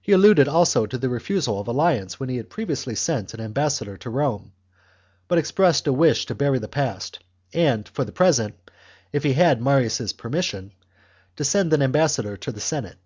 [0.00, 3.86] He alluded also to the refusal of alliance when he had previously sent an embassy
[3.98, 4.52] to Rome,
[5.26, 7.18] but expressed a wish to bury the past,
[7.52, 8.54] and, for the present,
[9.12, 10.70] if he had Marius' permission,
[11.34, 12.98] to send an embassy to the Senate.